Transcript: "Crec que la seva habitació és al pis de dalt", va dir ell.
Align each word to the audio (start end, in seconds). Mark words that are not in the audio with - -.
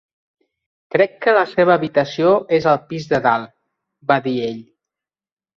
"Crec 0.95 1.13
que 1.25 1.35
la 1.35 1.43
seva 1.51 1.75
habitació 1.75 2.33
és 2.59 2.67
al 2.73 2.81
pis 2.89 3.05
de 3.13 3.23
dalt", 3.29 3.55
va 4.13 4.21
dir 4.31 4.35
ell. 4.51 4.61